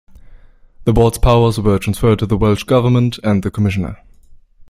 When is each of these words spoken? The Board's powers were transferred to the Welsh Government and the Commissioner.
The 0.85 0.93
Board's 0.93 1.19
powers 1.19 1.59
were 1.59 1.77
transferred 1.77 2.17
to 2.17 2.25
the 2.25 2.35
Welsh 2.35 2.63
Government 2.63 3.19
and 3.23 3.43
the 3.43 3.51
Commissioner. 3.51 3.99